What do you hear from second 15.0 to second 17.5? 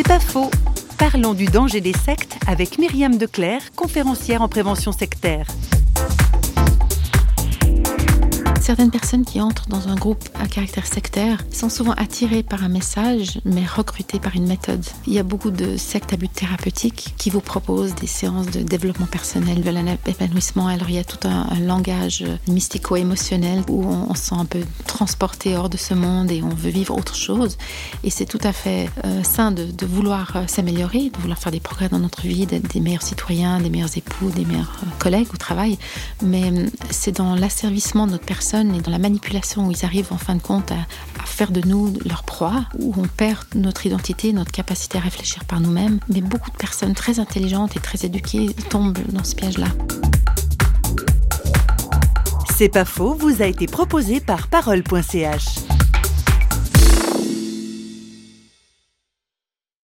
Il y a beaucoup de sectes à but thérapeutique qui vous